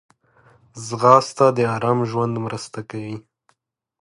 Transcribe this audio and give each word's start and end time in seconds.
ځغاسته 0.87 1.45
د 1.57 1.59
آرام 1.75 1.99
ژوند 2.09 2.35
مرسته 2.45 2.79
کوي 2.89 3.15